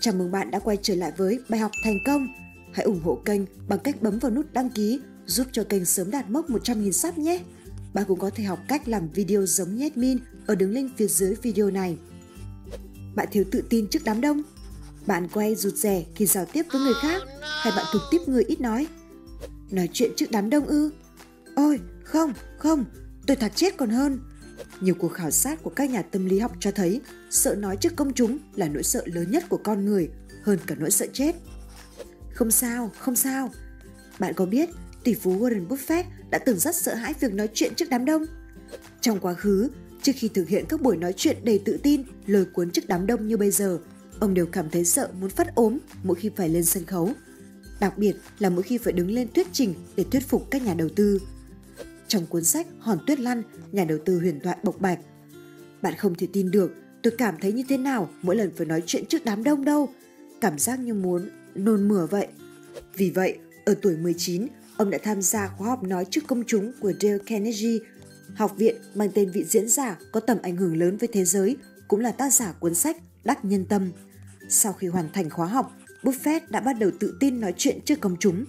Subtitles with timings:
[0.00, 2.28] Chào mừng bạn đã quay trở lại với bài học thành công.
[2.72, 6.10] Hãy ủng hộ kênh bằng cách bấm vào nút đăng ký giúp cho kênh sớm
[6.10, 7.40] đạt mốc 100.000 sub nhé.
[7.94, 11.06] Bạn cũng có thể học cách làm video giống như admin ở đường link phía
[11.06, 11.96] dưới video này.
[13.14, 14.42] Bạn thiếu tự tin trước đám đông?
[15.06, 17.22] Bạn quay rụt rè khi giao tiếp với người khác
[17.62, 18.86] hay bạn thuộc tiếp người ít nói?
[19.70, 20.90] Nói chuyện trước đám đông ư?
[21.54, 22.84] Ôi, không, không,
[23.26, 24.20] tôi thật chết còn hơn.
[24.80, 27.00] Nhiều cuộc khảo sát của các nhà tâm lý học cho thấy
[27.30, 30.10] sợ nói trước công chúng là nỗi sợ lớn nhất của con người
[30.42, 31.36] hơn cả nỗi sợ chết.
[32.34, 33.50] Không sao, không sao.
[34.18, 34.68] Bạn có biết
[35.04, 38.26] tỷ phú Warren Buffett đã từng rất sợ hãi việc nói chuyện trước đám đông?
[39.00, 39.70] Trong quá khứ,
[40.02, 43.06] trước khi thực hiện các buổi nói chuyện đầy tự tin, lời cuốn trước đám
[43.06, 43.78] đông như bây giờ,
[44.20, 47.12] ông đều cảm thấy sợ muốn phát ốm mỗi khi phải lên sân khấu.
[47.80, 50.74] Đặc biệt là mỗi khi phải đứng lên thuyết trình để thuyết phục các nhà
[50.74, 51.18] đầu tư.
[52.10, 54.98] Trong cuốn sách Hòn Tuyết Lăn, nhà đầu tư huyền thoại bộc bạch.
[55.82, 58.82] Bạn không thể tin được tôi cảm thấy như thế nào mỗi lần phải nói
[58.86, 59.88] chuyện trước đám đông đâu.
[60.40, 62.28] Cảm giác như muốn nôn mửa vậy.
[62.96, 66.72] Vì vậy, ở tuổi 19, ông đã tham gia khóa học nói trước công chúng
[66.80, 67.78] của Dale Carnegie,
[68.34, 71.56] học viện mang tên vị diễn giả có tầm ảnh hưởng lớn với thế giới,
[71.88, 73.90] cũng là tác giả cuốn sách Đắc Nhân Tâm.
[74.48, 75.72] Sau khi hoàn thành khóa học,
[76.02, 78.44] Buffett đã bắt đầu tự tin nói chuyện trước công chúng.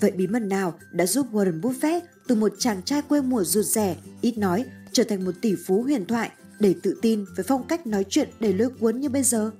[0.00, 3.64] Vậy bí mật nào đã giúp Warren Buffett từ một chàng trai quê mùa rụt
[3.64, 7.66] rẻ, ít nói, trở thành một tỷ phú huyền thoại để tự tin với phong
[7.68, 9.50] cách nói chuyện đầy lôi cuốn như bây giờ?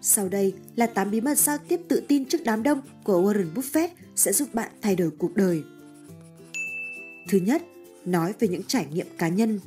[0.00, 3.54] Sau đây là 8 bí mật giao tiếp tự tin trước đám đông của Warren
[3.54, 5.62] Buffett sẽ giúp bạn thay đổi cuộc đời.
[7.28, 7.62] Thứ nhất,
[8.04, 9.60] nói về những trải nghiệm cá nhân.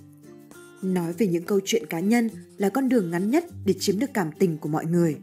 [0.81, 4.13] Nói về những câu chuyện cá nhân là con đường ngắn nhất để chiếm được
[4.13, 5.17] cảm tình của mọi người.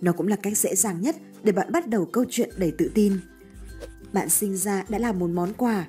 [0.00, 2.90] Nó cũng là cách dễ dàng nhất để bạn bắt đầu câu chuyện đầy tự
[2.94, 3.12] tin.
[4.16, 5.86] Bạn sinh ra đã là một món quà,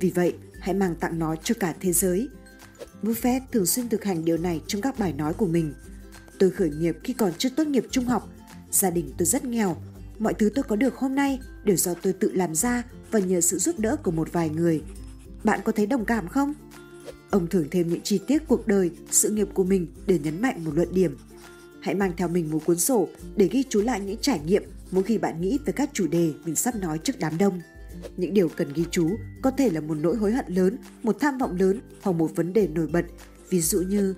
[0.00, 2.28] vì vậy hãy mang tặng nó cho cả thế giới.
[3.02, 5.74] Buffett thường xuyên thực hành điều này trong các bài nói của mình.
[6.38, 8.28] Tôi khởi nghiệp khi còn chưa tốt nghiệp trung học.
[8.70, 9.76] Gia đình tôi rất nghèo.
[10.18, 13.40] Mọi thứ tôi có được hôm nay đều do tôi tự làm ra và nhờ
[13.40, 14.82] sự giúp đỡ của một vài người.
[15.44, 16.54] Bạn có thấy đồng cảm không?
[17.30, 20.64] Ông thường thêm những chi tiết cuộc đời, sự nghiệp của mình để nhấn mạnh
[20.64, 21.16] một luận điểm.
[21.80, 25.02] Hãy mang theo mình một cuốn sổ để ghi chú lại những trải nghiệm mỗi
[25.04, 27.60] khi bạn nghĩ về các chủ đề mình sắp nói trước đám đông.
[28.16, 31.38] Những điều cần ghi chú có thể là một nỗi hối hận lớn, một tham
[31.38, 33.04] vọng lớn hoặc một vấn đề nổi bật.
[33.50, 34.14] Ví dụ như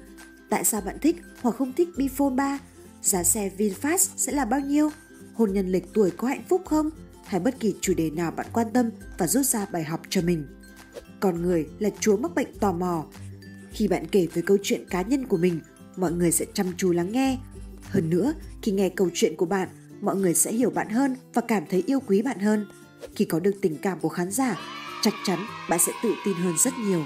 [0.49, 2.59] tại sao bạn thích hoặc không thích Bifone 3,
[3.03, 4.91] giá xe VinFast sẽ là bao nhiêu,
[5.35, 6.91] hôn nhân lịch tuổi có hạnh phúc không,
[7.27, 10.23] hay bất kỳ chủ đề nào bạn quan tâm và rút ra bài học cho
[10.23, 10.47] mình.
[11.21, 13.05] Con người là chúa mắc bệnh tò mò.
[13.73, 15.61] Khi bạn kể về câu chuyện cá nhân của mình,
[15.97, 17.39] mọi người sẽ chăm chú lắng nghe.
[17.83, 19.69] Hơn nữa, khi nghe câu chuyện của bạn,
[20.01, 22.67] mọi người sẽ hiểu bạn hơn và cảm thấy yêu quý bạn hơn.
[23.17, 24.61] Khi có được tình cảm của khán giả,
[25.03, 25.39] chắc chắn
[25.69, 27.05] bạn sẽ tự tin hơn rất nhiều.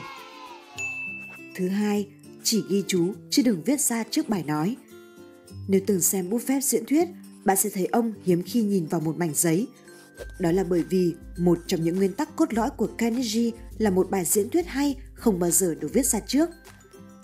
[1.54, 2.08] Thứ hai,
[2.42, 4.76] chỉ ghi chú chứ đừng viết ra trước bài nói.
[5.68, 7.08] Nếu từng xem Buffett diễn thuyết,
[7.44, 9.66] bạn sẽ thấy ông hiếm khi nhìn vào một mảnh giấy.
[10.40, 14.10] Đó là bởi vì một trong những nguyên tắc cốt lõi của Carnegie là một
[14.10, 16.50] bài diễn thuyết hay không bao giờ được viết ra trước.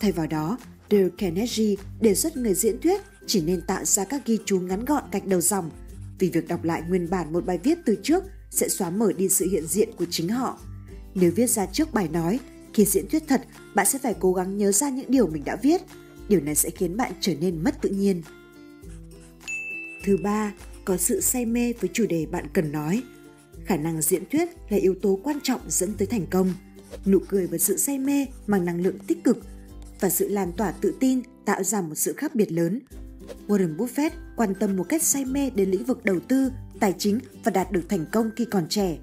[0.01, 0.59] Thay vào đó,
[0.91, 4.85] Dale Carnegie đề xuất người diễn thuyết chỉ nên tạo ra các ghi chú ngắn
[4.85, 5.71] gọn gạch đầu dòng
[6.19, 9.29] vì việc đọc lại nguyên bản một bài viết từ trước sẽ xóa mở đi
[9.29, 10.59] sự hiện diện của chính họ.
[11.15, 12.41] Nếu viết ra trước bài nói,
[12.75, 13.43] khi diễn thuyết thật,
[13.75, 15.81] bạn sẽ phải cố gắng nhớ ra những điều mình đã viết.
[16.29, 18.23] Điều này sẽ khiến bạn trở nên mất tự nhiên.
[20.05, 20.53] Thứ ba,
[20.85, 23.03] có sự say mê với chủ đề bạn cần nói.
[23.65, 26.55] Khả năng diễn thuyết là yếu tố quan trọng dẫn tới thành công.
[27.07, 29.39] Nụ cười và sự say mê mang năng lượng tích cực
[30.01, 32.81] và sự lan tỏa tự tin tạo ra một sự khác biệt lớn.
[33.49, 37.19] Warren Buffett quan tâm một cách say mê đến lĩnh vực đầu tư, tài chính
[37.45, 38.99] và đạt được thành công khi còn trẻ.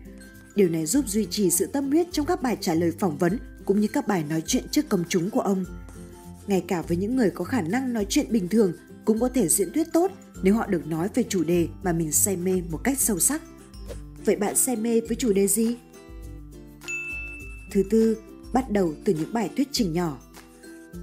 [0.55, 3.39] Điều này giúp duy trì sự tâm huyết trong các bài trả lời phỏng vấn
[3.65, 5.65] cũng như các bài nói chuyện trước công chúng của ông.
[6.47, 8.73] Ngay cả với những người có khả năng nói chuyện bình thường
[9.05, 10.11] cũng có thể diễn thuyết tốt
[10.43, 13.41] nếu họ được nói về chủ đề mà mình say mê một cách sâu sắc.
[14.25, 15.77] Vậy bạn say mê với chủ đề gì?
[17.71, 18.17] Thứ tư,
[18.53, 20.17] bắt đầu từ những bài thuyết trình nhỏ.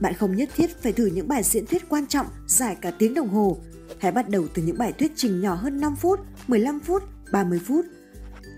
[0.00, 3.15] Bạn không nhất thiết phải thử những bài diễn thuyết quan trọng dài cả tiếng
[3.15, 3.59] đồng hồ.
[3.98, 7.02] Hãy bắt đầu từ những bài thuyết trình nhỏ hơn 5 phút, 15 phút,
[7.32, 7.86] 30 phút.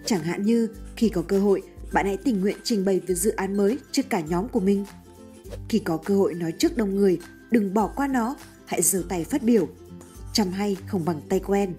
[0.05, 1.63] Chẳng hạn như khi có cơ hội,
[1.93, 4.85] bạn hãy tình nguyện trình bày về dự án mới trước cả nhóm của mình.
[5.69, 7.19] Khi có cơ hội nói trước đông người,
[7.51, 8.37] đừng bỏ qua nó,
[8.67, 9.69] hãy giơ tay phát biểu.
[10.33, 11.75] Chăm hay không bằng tay quen.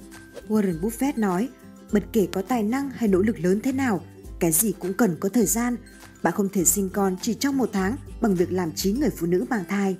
[0.48, 1.50] Warren Buffett nói,
[1.92, 4.02] bất kể có tài năng hay nỗ lực lớn thế nào,
[4.40, 5.76] cái gì cũng cần có thời gian.
[6.24, 9.28] Bạn không thể sinh con chỉ trong một tháng bằng việc làm chín người phụ
[9.28, 9.98] nữ mang thai.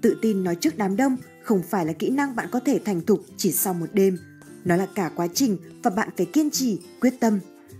[0.00, 3.00] Tự tin nói trước đám đông không phải là kỹ năng bạn có thể thành
[3.00, 4.18] thục chỉ sau một đêm.
[4.64, 7.38] Nó là cả quá trình và bạn phải kiên trì, quyết tâm.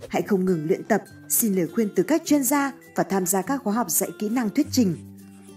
[0.09, 3.43] Hãy không ngừng luyện tập, xin lời khuyên từ các chuyên gia và tham gia
[3.43, 4.97] các khóa học dạy kỹ năng thuyết trình.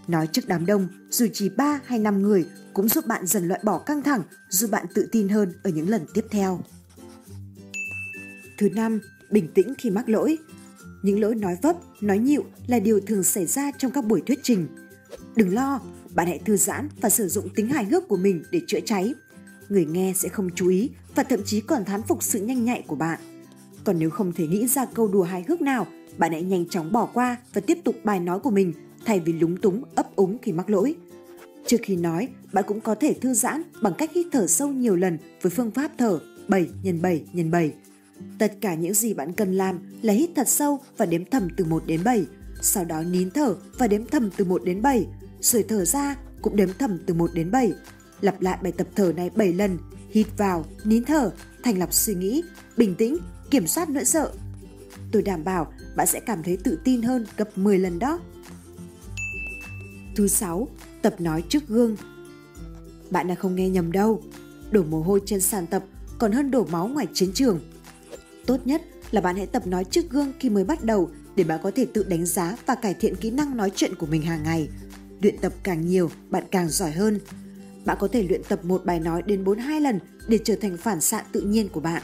[0.07, 3.59] Nói trước đám đông, dù chỉ 3 hay 5 người cũng giúp bạn dần loại
[3.63, 6.59] bỏ căng thẳng, giúp bạn tự tin hơn ở những lần tiếp theo.
[8.57, 8.99] Thứ năm,
[9.31, 10.37] bình tĩnh khi mắc lỗi.
[11.03, 14.39] Những lỗi nói vấp, nói nhịu là điều thường xảy ra trong các buổi thuyết
[14.43, 14.67] trình.
[15.35, 15.81] Đừng lo,
[16.15, 19.13] bạn hãy thư giãn và sử dụng tính hài hước của mình để chữa cháy.
[19.73, 22.83] Người nghe sẽ không chú ý và thậm chí còn thán phục sự nhanh nhạy
[22.87, 23.19] của bạn.
[23.83, 25.87] Còn nếu không thể nghĩ ra câu đùa hài hước nào,
[26.17, 28.73] bạn hãy nhanh chóng bỏ qua và tiếp tục bài nói của mình
[29.05, 30.95] thay vì lúng túng ấp úng khi mắc lỗi.
[31.67, 34.95] Trước khi nói, bạn cũng có thể thư giãn bằng cách hít thở sâu nhiều
[34.95, 37.73] lần với phương pháp thở 7 x 7 x 7.
[38.39, 41.65] Tất cả những gì bạn cần làm là hít thật sâu và đếm thầm từ
[41.65, 42.25] 1 đến 7,
[42.61, 45.07] sau đó nín thở và đếm thầm từ 1 đến 7,
[45.41, 47.73] rồi thở ra cũng đếm thầm từ 1 đến 7.
[48.23, 49.77] Lặp lại bài tập thở này 7 lần,
[50.09, 51.31] hít vào, nín thở,
[51.63, 52.43] thành lọc suy nghĩ,
[52.77, 53.17] bình tĩnh,
[53.49, 54.31] kiểm soát nỗi sợ.
[55.11, 58.19] Tôi đảm bảo bạn sẽ cảm thấy tự tin hơn gấp 10 lần đó.
[60.15, 60.67] Thứ sáu,
[61.01, 61.95] tập nói trước gương.
[63.09, 64.21] Bạn đã không nghe nhầm đâu.
[64.71, 65.83] Đổ mồ hôi trên sàn tập
[66.17, 67.59] còn hơn đổ máu ngoài chiến trường.
[68.45, 68.81] Tốt nhất
[69.11, 71.85] là bạn hãy tập nói trước gương khi mới bắt đầu để bạn có thể
[71.85, 74.69] tự đánh giá và cải thiện kỹ năng nói chuyện của mình hàng ngày.
[75.21, 77.19] Luyện tập càng nhiều, bạn càng giỏi hơn.
[77.85, 81.01] Bạn có thể luyện tập một bài nói đến 4-2 lần để trở thành phản
[81.01, 82.01] xạ tự nhiên của bạn.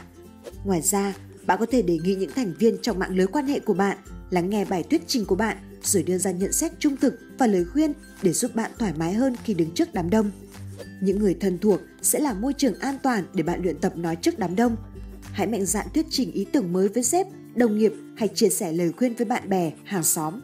[0.64, 1.14] Ngoài ra,
[1.46, 3.98] bạn có thể đề nghị những thành viên trong mạng lưới quan hệ của bạn
[4.30, 7.46] lắng nghe bài thuyết trình của bạn rồi đưa ra nhận xét trung thực và
[7.46, 7.92] lời khuyên
[8.22, 10.30] để giúp bạn thoải mái hơn khi đứng trước đám đông.
[11.00, 14.16] Những người thân thuộc sẽ là môi trường an toàn để bạn luyện tập nói
[14.16, 14.76] trước đám đông.
[15.22, 18.72] Hãy mạnh dạn thuyết trình ý tưởng mới với sếp, đồng nghiệp hay chia sẻ
[18.72, 20.40] lời khuyên với bạn bè, hàng xóm.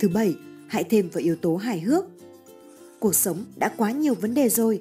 [0.00, 0.34] Thứ bảy,
[0.68, 2.04] hãy thêm vào yếu tố hài hước.
[3.04, 4.80] Cuộc sống đã quá nhiều vấn đề rồi,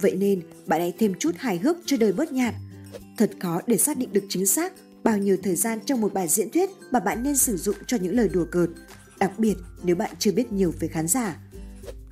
[0.00, 2.54] vậy nên bạn hãy thêm chút hài hước cho đời bớt nhạt.
[3.16, 4.72] Thật khó để xác định được chính xác
[5.04, 7.96] bao nhiêu thời gian trong một bài diễn thuyết mà bạn nên sử dụng cho
[7.96, 8.68] những lời đùa cợt,
[9.18, 11.36] đặc biệt nếu bạn chưa biết nhiều về khán giả.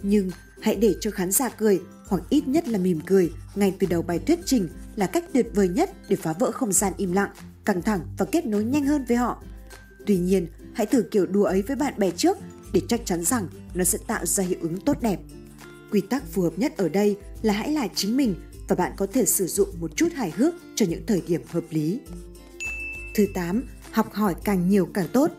[0.03, 0.31] Nhưng
[0.61, 4.03] hãy để cho khán giả cười hoặc ít nhất là mỉm cười ngay từ đầu
[4.03, 7.31] bài thuyết trình là cách tuyệt vời nhất để phá vỡ không gian im lặng,
[7.65, 9.43] căng thẳng và kết nối nhanh hơn với họ.
[10.07, 12.39] Tuy nhiên, hãy thử kiểu đùa ấy với bạn bè trước
[12.73, 15.19] để chắc chắn rằng nó sẽ tạo ra hiệu ứng tốt đẹp.
[15.91, 18.35] Quy tắc phù hợp nhất ở đây là hãy là chính mình
[18.69, 21.65] và bạn có thể sử dụng một chút hài hước cho những thời điểm hợp
[21.71, 22.01] lý.
[23.15, 25.31] Thứ 8, học hỏi càng nhiều càng tốt.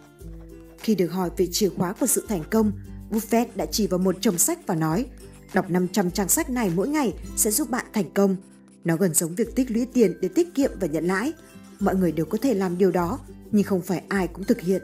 [0.79, 2.71] Khi được hỏi về chìa khóa của sự thành công,
[3.11, 5.05] Buffett đã chỉ vào một chồng sách và nói,
[5.53, 8.35] đọc 500 trang sách này mỗi ngày sẽ giúp bạn thành công.
[8.83, 11.33] Nó gần giống việc tích lũy tiền để tiết kiệm và nhận lãi.
[11.79, 13.19] Mọi người đều có thể làm điều đó,
[13.51, 14.81] nhưng không phải ai cũng thực hiện.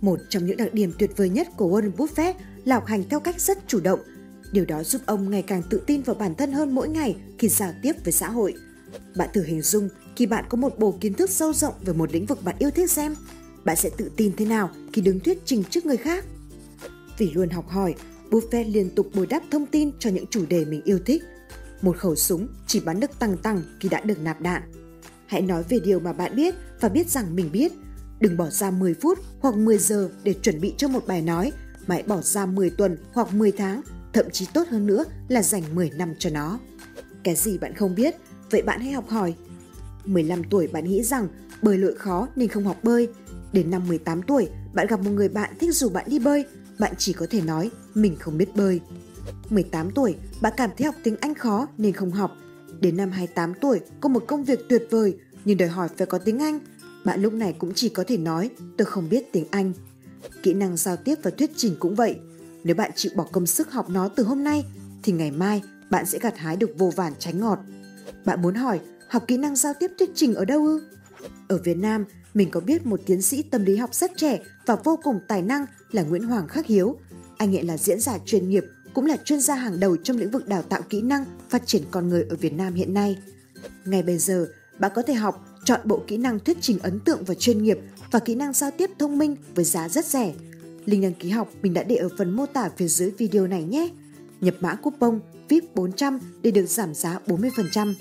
[0.00, 3.20] Một trong những đặc điểm tuyệt vời nhất của Warren Buffett là học hành theo
[3.20, 4.00] cách rất chủ động.
[4.52, 7.48] Điều đó giúp ông ngày càng tự tin vào bản thân hơn mỗi ngày khi
[7.48, 8.54] giao tiếp với xã hội.
[9.16, 12.12] Bạn thử hình dung khi bạn có một bộ kiến thức sâu rộng về một
[12.12, 13.14] lĩnh vực bạn yêu thích xem,
[13.64, 16.24] bạn sẽ tự tin thế nào khi đứng thuyết trình trước người khác.
[17.18, 17.94] Vì luôn học hỏi,
[18.30, 21.22] Buffett liên tục bồi đắp thông tin cho những chủ đề mình yêu thích.
[21.82, 24.62] Một khẩu súng chỉ bắn được tăng tăng khi đã được nạp đạn.
[25.26, 27.72] Hãy nói về điều mà bạn biết và biết rằng mình biết.
[28.20, 31.52] Đừng bỏ ra 10 phút hoặc 10 giờ để chuẩn bị cho một bài nói,
[31.86, 33.82] mà hãy bỏ ra 10 tuần hoặc 10 tháng,
[34.12, 36.58] thậm chí tốt hơn nữa là dành 10 năm cho nó.
[37.24, 38.14] Cái gì bạn không biết,
[38.50, 39.34] vậy bạn hãy học hỏi
[40.04, 41.28] 15 tuổi bạn nghĩ rằng
[41.62, 43.08] bơi lội khó nên không học bơi.
[43.52, 46.44] Đến năm 18 tuổi, bạn gặp một người bạn thích dù bạn đi bơi,
[46.78, 48.80] bạn chỉ có thể nói mình không biết bơi.
[49.50, 52.36] 18 tuổi, bạn cảm thấy học tiếng Anh khó nên không học.
[52.80, 56.18] Đến năm 28 tuổi, có một công việc tuyệt vời nhưng đòi hỏi phải có
[56.18, 56.58] tiếng Anh.
[57.04, 59.72] Bạn lúc này cũng chỉ có thể nói tôi không biết tiếng Anh.
[60.42, 62.16] Kỹ năng giao tiếp và thuyết trình cũng vậy.
[62.68, 64.64] Nếu bạn chịu bỏ công sức học nó từ hôm nay,
[65.02, 67.58] thì ngày mai bạn sẽ gặt hái được vô vàn trái ngọt.
[68.24, 70.82] Bạn muốn hỏi học kỹ năng giao tiếp thuyết trình ở đâu ư?
[71.48, 74.76] Ở Việt Nam, mình có biết một tiến sĩ tâm lý học rất trẻ và
[74.84, 76.96] vô cùng tài năng là Nguyễn Hoàng Khắc Hiếu.
[77.36, 80.30] Anh ấy là diễn giả chuyên nghiệp, cũng là chuyên gia hàng đầu trong lĩnh
[80.30, 83.18] vực đào tạo kỹ năng phát triển con người ở Việt Nam hiện nay.
[83.84, 84.46] Ngay bây giờ,
[84.78, 87.78] bạn có thể học chọn bộ kỹ năng thuyết trình ấn tượng và chuyên nghiệp
[88.10, 90.34] và kỹ năng giao tiếp thông minh với giá rất rẻ.
[90.88, 93.62] Link đăng ký học mình đã để ở phần mô tả phía dưới video này
[93.64, 93.88] nhé.
[94.40, 97.94] Nhập mã coupon VIP 400 để được giảm giá 40%.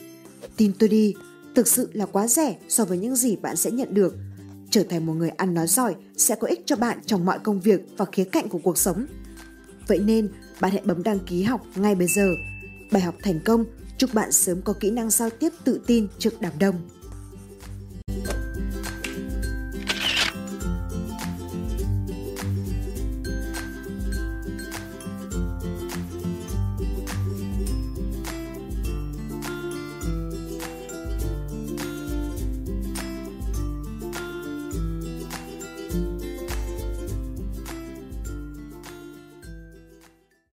[0.57, 1.13] Tin tôi đi,
[1.55, 4.15] thực sự là quá rẻ so với những gì bạn sẽ nhận được.
[4.69, 7.59] Trở thành một người ăn nói giỏi sẽ có ích cho bạn trong mọi công
[7.59, 9.05] việc và khía cạnh của cuộc sống.
[9.87, 10.29] Vậy nên,
[10.61, 12.35] bạn hãy bấm đăng ký học ngay bây giờ.
[12.91, 13.65] Bài học thành công,
[13.97, 16.75] chúc bạn sớm có kỹ năng giao tiếp tự tin trước đám đông.